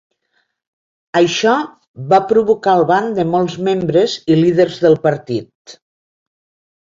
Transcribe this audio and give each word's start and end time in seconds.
Això 1.19 1.51
va 2.13 2.19
provocar 2.31 2.73
el 2.79 2.85
ban 2.91 3.11
de 3.19 3.25
molts 3.33 3.57
membres 3.67 4.15
i 4.33 4.37
líders 4.39 4.79
del 4.87 4.97
partit. 5.07 5.77